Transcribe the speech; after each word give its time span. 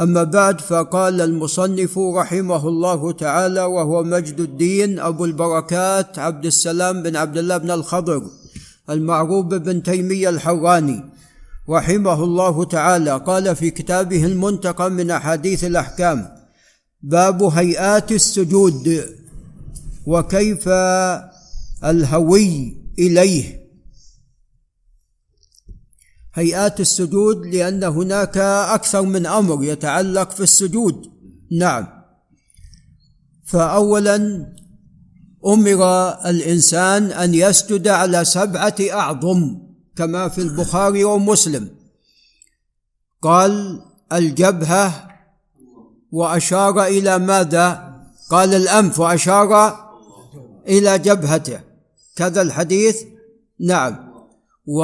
أما 0.00 0.24
بعد 0.24 0.60
فقال 0.60 1.20
المصنف 1.20 1.98
رحمه 1.98 2.68
الله 2.68 3.12
تعالى 3.12 3.62
وهو 3.62 4.02
مجد 4.02 4.40
الدين 4.40 4.98
أبو 4.98 5.24
البركات 5.24 6.18
عبد 6.18 6.46
السلام 6.46 7.02
بن 7.02 7.16
عبد 7.16 7.38
الله 7.38 7.56
بن 7.56 7.70
الخضر 7.70 8.22
المعروف 8.90 9.46
بن 9.46 9.82
تيمية 9.82 10.28
الحراني 10.28 11.04
رحمه 11.70 12.24
الله 12.24 12.64
تعالى. 12.64 13.16
قال 13.16 13.56
في 13.56 13.70
كتابه 13.70 14.26
المنتقى 14.26 14.90
من 14.90 15.10
أحاديث 15.10 15.64
الأحكام 15.64 16.28
باب 17.02 17.42
هيئات 17.42 18.12
السجود 18.12 19.04
وكيف 20.06 20.68
الهوي 21.84 22.76
إليه. 22.98 23.61
هيئات 26.34 26.80
السجود 26.80 27.46
لأن 27.46 27.84
هناك 27.84 28.36
أكثر 28.38 29.02
من 29.02 29.26
أمر 29.26 29.64
يتعلق 29.64 30.30
في 30.30 30.42
السجود. 30.42 31.12
نعم. 31.52 31.86
فاولا 33.44 34.16
أمر 35.46 36.08
الإنسان 36.26 37.12
أن 37.12 37.34
يسجد 37.34 37.88
على 37.88 38.24
سبعة 38.24 38.74
أعظم 38.92 39.58
كما 39.96 40.28
في 40.28 40.40
البخاري 40.40 41.04
ومسلم. 41.04 41.68
قال 43.22 43.82
الجبهة 44.12 45.08
وأشار 46.12 46.84
إلى 46.84 47.18
ماذا؟ 47.18 47.92
قال 48.30 48.54
الأنف 48.54 49.00
وأشار 49.00 49.76
إلى 50.68 50.98
جبهته. 50.98 51.60
كذا 52.16 52.42
الحديث؟ 52.42 53.02
نعم. 53.60 54.12
و 54.66 54.82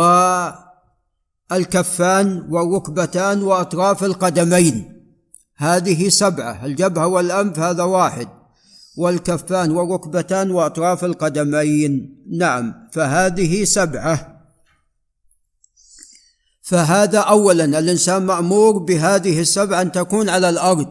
الكفان 1.53 2.47
والركبتان 2.51 3.43
وأطراف 3.43 4.05
القدمين. 4.05 5.05
هذه 5.57 6.09
سبعة 6.09 6.67
الجبهة 6.67 7.07
والأنف 7.07 7.59
هذا 7.59 7.83
واحد. 7.83 8.29
والكفان 8.97 9.71
والركبتان 9.71 10.51
وأطراف 10.51 11.05
القدمين. 11.05 12.25
نعم 12.39 12.75
فهذه 12.93 13.65
سبعة. 13.65 14.39
فهذا 16.63 17.19
اولا 17.19 17.65
الإنسان 17.65 18.23
مأمور 18.23 18.79
بهذه 18.79 19.41
السبعة 19.41 19.83
أن 19.83 19.93
تكون 19.93 20.29
على 20.29 20.49
الأرض. 20.49 20.89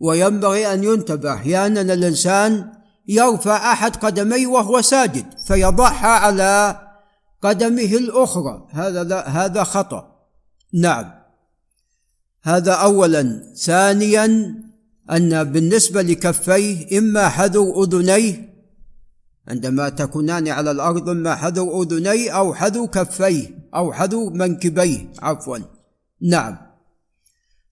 وينبغي 0.00 0.72
أن 0.72 0.84
ينتبه 0.84 1.34
أحيانا 1.34 1.80
الإنسان 1.80 2.72
يرفع 3.08 3.72
أحد 3.72 3.96
قدميه 3.96 4.46
وهو 4.46 4.80
ساجد 4.80 5.26
فيضعها 5.46 6.08
على 6.08 6.80
قدمه 7.42 7.96
الأخرى. 7.96 8.66
هذا 8.70 9.04
لا 9.04 9.28
هذا 9.28 9.64
خطأ. 9.64 10.26
نعم. 10.74 11.10
هذا 12.42 12.72
اولا. 12.72 13.54
ثانيا 13.56 14.54
أن 15.10 15.44
بالنسبة 15.44 16.02
لكفيه 16.02 16.98
إما 16.98 17.28
حذو 17.28 17.84
أذنيه 17.84 18.48
عندما 19.48 19.88
تكونان 19.88 20.48
على 20.48 20.70
الأرض 20.70 21.08
إما 21.08 21.34
حذو 21.34 21.82
أذنيه 21.82 22.30
أو 22.30 22.54
حذو 22.54 22.86
كفيه 22.86 23.68
أو 23.74 23.92
حذو 23.92 24.30
منكبيه 24.30 25.12
عفوا. 25.22 25.58
نعم. 26.22 26.56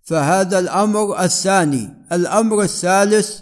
فهذا 0.02 0.58
الأمر 0.58 1.24
الثاني. 1.24 2.06
الأمر 2.12 2.62
الثالث 2.62 3.40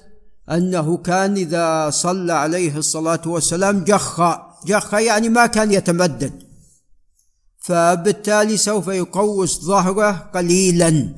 أنه 0.51 0.97
كان 0.97 1.37
إذا 1.37 1.91
صلى 1.91 2.33
عليه 2.33 2.77
الصلاة 2.77 3.21
والسلام 3.27 3.85
جخ 3.85 4.21
جخ 4.67 4.95
يعني 4.95 5.29
ما 5.29 5.47
كان 5.47 5.73
يتمدد. 5.73 6.43
فبالتالي 7.59 8.57
سوف 8.57 8.89
يقوس 8.89 9.61
ظهره 9.61 10.11
قليلا. 10.11 11.15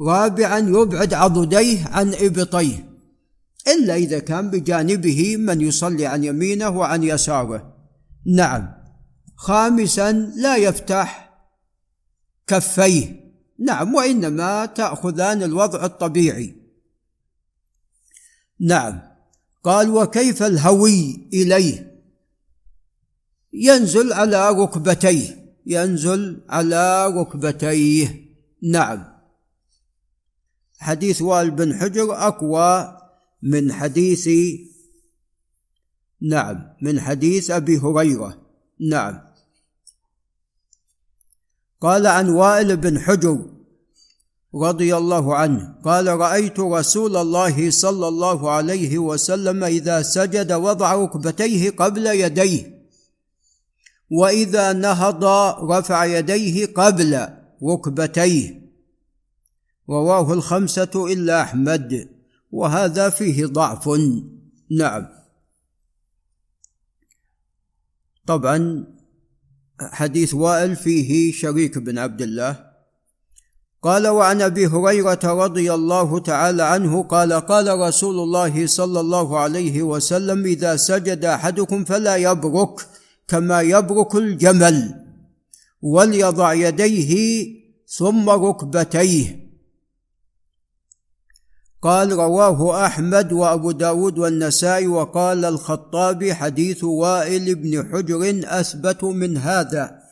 رابعا 0.00 0.58
يبعد 0.58 1.14
عضديه 1.14 1.86
عن 1.86 2.14
إبطيه. 2.14 2.88
إلا 3.68 3.94
إذا 3.94 4.18
كان 4.18 4.50
بجانبه 4.50 5.36
من 5.36 5.60
يصلي 5.60 6.06
عن 6.06 6.24
يمينه 6.24 6.68
وعن 6.68 7.02
يساره. 7.02 7.74
نعم. 8.26 8.74
خامسا 9.36 10.12
لا 10.12 10.56
يفتح 10.56 11.34
كفيه. 12.46 13.24
نعم 13.58 13.94
وإنما 13.94 14.66
تأخذان 14.66 15.42
الوضع 15.42 15.84
الطبيعي. 15.84 16.54
نعم. 18.60 19.02
قال 19.64 19.90
وكيف 19.90 20.42
الهوي 20.42 21.28
إليه؟ 21.32 21.93
ينزل 23.54 24.12
على 24.12 24.50
ركبتيه. 24.50 25.54
ينزل 25.66 26.40
على 26.48 27.06
ركبتيه. 27.06 28.24
نعم. 28.62 29.14
حديث 30.78 31.22
وائل 31.22 31.50
بن 31.50 31.74
حجر 31.74 32.26
أقوى 32.26 32.98
من 33.42 33.72
حديث 33.72 34.28
نعم 36.22 36.74
من 36.82 37.00
حديث 37.00 37.50
أبي 37.50 37.78
هريرة. 37.78 38.38
نعم. 38.80 39.20
قال 41.80 42.06
عن 42.06 42.28
وائل 42.28 42.76
بن 42.76 42.98
حجر 42.98 43.54
رضي 44.54 44.96
الله 44.96 45.36
عنه 45.36 45.74
قال 45.84 46.06
رأيت 46.06 46.60
رسول 46.60 47.16
الله 47.16 47.70
صلى 47.70 48.08
الله 48.08 48.50
عليه 48.50 48.98
وسلم 48.98 49.64
إذا 49.64 50.02
سجد 50.02 50.52
وضع 50.52 50.94
ركبتيه 50.94 51.70
قبل 51.70 52.06
يديه. 52.06 52.73
وإذا 54.10 54.72
نهض 54.72 55.24
رفع 55.70 56.04
يديه 56.04 56.66
قبل 56.66 57.28
ركبتيه. 57.62 58.64
رواه 59.90 60.32
الخمسة 60.32 61.06
إلا 61.12 61.42
أحمد. 61.42 62.08
وهذا 62.50 63.10
فيه 63.10 63.46
ضعف. 63.46 63.88
نعم. 64.70 65.06
طبعا 68.26 68.86
حديث 69.80 70.34
وائل 70.34 70.76
فيه 70.76 71.32
شريك 71.32 71.78
بن 71.78 71.98
عبد 71.98 72.22
الله. 72.22 72.74
قال 73.84 74.08
وعن 74.08 74.42
أبي 74.42 74.66
هريرة 74.66 75.20
رضي 75.24 75.74
الله 75.74 76.18
تعالى 76.18 76.62
عنه 76.62 77.02
قال 77.02 77.32
قال 77.32 77.78
رسول 77.78 78.18
الله 78.18 78.66
صلى 78.66 79.00
الله 79.00 79.38
عليه 79.38 79.82
وسلم 79.82 80.44
إذا 80.44 80.76
سجد 80.76 81.24
أحدكم 81.24 81.84
فلا 81.84 82.16
يبرك 82.16 82.86
كما 83.28 83.60
يبرك 83.60 84.14
الجمل 84.14 85.04
وليضع 85.82 86.52
يديه 86.52 87.46
ثم 87.86 88.30
ركبتيه. 88.30 89.44
قال 91.82 92.12
رواه 92.12 92.86
أحمد 92.86 93.32
وأبو 93.32 93.70
داود 93.70 94.18
والنسائي 94.18 94.86
وقال 94.86 95.44
الخطابي 95.44 96.34
حديث 96.34 96.84
وائل 96.84 97.54
بن 97.54 97.92
حجر 97.92 98.40
أثبت 98.44 99.04
من 99.04 99.36
هذا. 99.36 100.02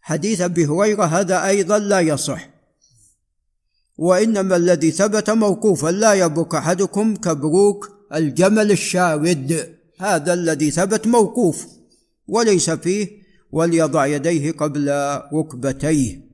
حديث 0.00 0.40
أبي 0.40 0.66
هريرة 0.66 1.04
هذا 1.04 1.46
أيضا 1.46 1.78
لا 1.78 2.00
يصح. 2.00 2.50
وإنما 3.98 4.56
الذي 4.56 4.90
ثبت 4.90 5.30
موقوفا 5.30 5.88
لا 5.88 6.14
يبرك 6.14 6.54
أحدكم 6.54 7.16
كبروك 7.16 7.90
الجمل 8.14 8.70
الشارد 8.70 9.79
هذا 10.00 10.32
الذي 10.32 10.70
ثبت 10.70 11.06
موقوف 11.06 11.66
وليس 12.28 12.70
فيه 12.70 13.08
وليضع 13.52 14.06
يديه 14.06 14.52
قبل 14.52 14.90
ركبتيه. 15.34 16.30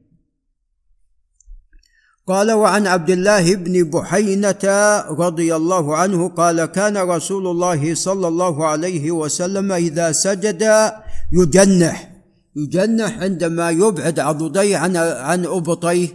قال 2.26 2.53
وعن 2.53 2.87
عبد 2.87 3.10
الله 3.10 3.55
بن 3.55 3.91
بحينة 3.91 4.65
رضي 5.09 5.56
الله 5.56 5.97
عنه 5.97 6.28
قال 6.28 6.65
كان 6.65 6.97
رسول 6.97 7.47
الله 7.47 7.94
صلى 7.94 8.28
الله 8.28 8.66
عليه 8.66 9.10
وسلم 9.10 9.72
إذا 9.72 10.12
سجد 10.12 10.93
يجنح 11.32 12.12
يجنح 12.56 13.19
عندما 13.19 13.71
يبعد 13.71 14.19
عضديه 14.19 14.76
عن 14.76 14.97
عن 14.97 15.47
أبطيه. 15.47 16.09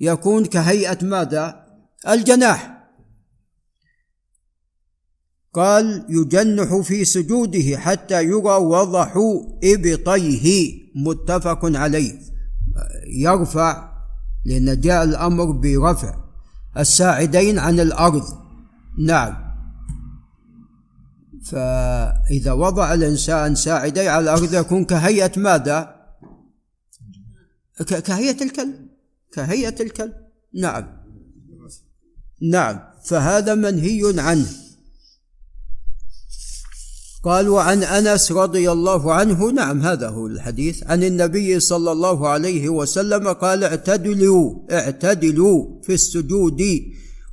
يكون 0.00 0.44
كهيئة 0.44 0.98
ماذا؟ 1.02 1.66
الجناح. 2.08 2.71
قال 5.52 6.06
يجنح 6.08 6.76
في 6.76 7.04
سجوده 7.04 7.78
حتى 7.78 8.24
يرى 8.24 8.56
وضح 8.56 9.14
إبطيه. 9.64 10.74
متفق 10.94 11.60
عليه. 11.64 12.20
يرفع 13.06 13.92
لأن 14.44 14.80
جاء 14.80 15.04
الأمر 15.04 15.50
برفع. 15.50 16.14
الساعدين 16.78 17.58
عن 17.58 17.80
الأرض. 17.80 18.24
نعم. 18.98 19.52
فإذا 21.44 22.52
وضع 22.52 22.94
الإنسان 22.94 23.54
ساعدي 23.54 24.08
على 24.08 24.22
الأرض 24.24 24.54
يكون 24.54 24.84
كهيئة 24.84 25.32
ماذا؟ 25.36 25.94
كهيئة 27.88 28.44
الكلب. 28.44 28.74
كهيئة 29.32 29.82
الكلب. 29.82 30.12
نعم. 30.54 30.86
نعم. 32.42 32.80
فهذا 33.04 33.54
منهي 33.54 34.20
عنه. 34.20 34.61
قال 37.22 37.48
وعن 37.48 37.82
أنس 37.82 38.32
رضي 38.32 38.70
الله 38.70 39.14
عنه 39.14 39.50
نعم 39.50 39.82
هذا 39.82 40.08
هو 40.08 40.26
الحديث 40.26 40.82
عن 40.86 41.04
النبي 41.04 41.60
صلى 41.60 41.92
الله 41.92 42.28
عليه 42.28 42.68
وسلم 42.68 43.28
قال 43.28 43.64
اعتدلوا 43.64 44.54
اعتدلوا 44.70 45.82
في 45.82 45.94
السجود 45.94 46.62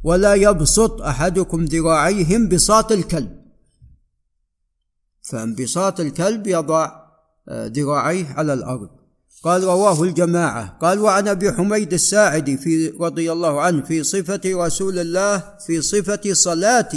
ولا 0.03 0.33
يبسط 0.33 1.01
أحدكم 1.01 1.65
ذراعيه 1.65 2.35
انبساط 2.35 2.91
الكلب. 2.91 3.39
فانبساط 5.21 5.99
الكلب 5.99 6.47
يضع 6.47 6.91
آه، 7.49 7.67
ذراعيه 7.67 8.25
على 8.25 8.53
الأرض. 8.53 8.89
قال 9.43 9.63
رواه 9.63 10.03
الجماعة. 10.03 10.77
قال 10.81 10.99
وعن 10.99 11.27
أبي 11.27 11.51
حميد 11.51 11.93
الساعدي 11.93 12.57
في 12.57 12.87
رضي 12.87 13.31
الله 13.31 13.61
عنه 13.61 13.81
في 13.81 14.03
صفة 14.03 14.41
رسول 14.45 14.99
الله 14.99 15.43
في 15.67 15.81
صفة 15.81 16.33
صلاة 16.33 16.89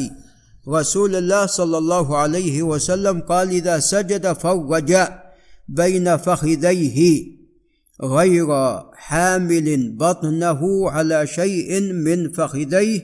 رسول 0.69 1.17
الله 1.17 1.47
صلى 1.47 1.79
الله 1.79 2.17
عليه 2.17 2.63
وسلم 2.63 3.21
قال 3.21 3.51
اذا 3.51 3.79
سجد 3.79 4.33
فرج 4.33 4.97
بين 5.69 6.17
فخذيه 6.17 7.27
غير 8.03 8.47
حامل 8.95 9.97
بطنه 9.97 10.91
على 10.91 11.27
شيء 11.27 11.81
من 11.81 12.33
فخذيه 12.33 13.03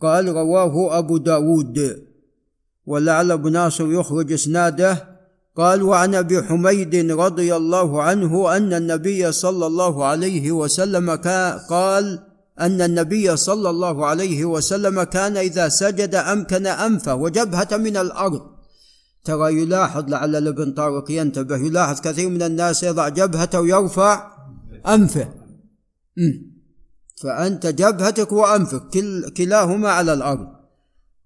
قال 0.00 0.28
رواه 0.28 0.98
ابو 0.98 1.16
داود 1.16 2.02
ولعل 2.86 3.30
ابو 3.30 3.48
ناصر 3.48 3.92
يخرج 3.92 4.32
اسناده 4.32 5.20
قال 5.56 5.82
وعن 5.82 6.14
ابي 6.14 6.42
حميد 6.42 7.10
رضي 7.10 7.56
الله 7.56 8.02
عنه 8.02 8.56
ان 8.56 8.72
النبي 8.72 9.32
صلى 9.32 9.66
الله 9.66 10.04
عليه 10.04 10.52
وسلم 10.52 11.10
قال 11.70 12.29
أن 12.60 12.82
النبي 12.82 13.36
صلى 13.36 13.70
الله 13.70 14.06
عليه 14.06 14.44
وسلم 14.44 15.02
كان 15.02 15.36
إذا 15.36 15.68
سجد 15.68 16.14
أمكن 16.14 16.66
أنفه 16.66 17.14
وجبهة 17.14 17.68
من 17.72 17.96
الأرض. 17.96 18.40
ترى 19.24 19.62
يلاحظ 19.62 20.08
لعل 20.08 20.36
الابن 20.36 20.72
طارق 20.72 21.10
ينتبه 21.10 21.56
يلاحظ 21.56 22.00
كثير 22.00 22.28
من 22.28 22.42
الناس 22.42 22.82
يضع 22.82 23.08
جبهته 23.08 23.60
ويرفع 23.60 24.32
أنفه. 24.88 25.28
فأنت 27.22 27.66
جبهتك 27.66 28.32
وأنفك 28.32 28.88
كلاهما 29.36 29.88
على 29.88 30.12
الأرض. 30.12 30.46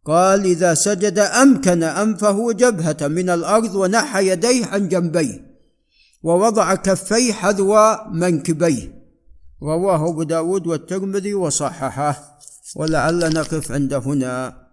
قال 0.05 0.45
إذا 0.45 0.75
سجد 0.75 1.19
أمكن 1.19 1.83
أنفه 1.83 2.37
وجبهه 2.37 3.09
من 3.09 3.31
الأرض 3.31 3.75
ونحى 3.75 4.29
يديه 4.29 4.67
عن 4.67 4.89
جنبيه 4.89 5.55
ووضع 6.23 6.75
كفيه 6.75 7.33
حذو 7.33 7.77
منكبيه. 8.13 9.04
رواه 9.65 10.09
أبو 10.09 10.23
داود 10.23 10.67
والترمذي 10.67 11.35
وصححه 11.35 12.39
ولعل 12.77 13.35
نقف 13.35 13.73
عند 13.73 13.95
هنا. 13.95 14.64